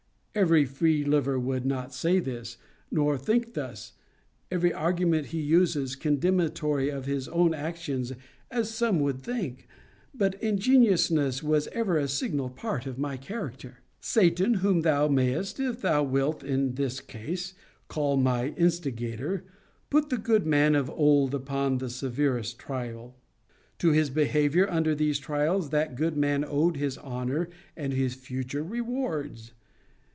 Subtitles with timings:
[0.33, 2.55] Every free liver would not say this,
[2.89, 3.91] nor think thus
[4.49, 8.13] every argument he uses, condemnatory of his own actions,
[8.49, 9.67] as some would think.
[10.13, 13.79] But ingenuousness was ever a signal part of my character.
[13.99, 17.53] Satan, whom thou mayest, if thou wilt, in this case,
[17.89, 19.43] call my instigator,
[19.89, 23.17] put the good man of old upon the severest trial.
[23.79, 28.63] 'To his behaviour under these trials that good man owed his honour and his future
[28.63, 29.51] rewards.'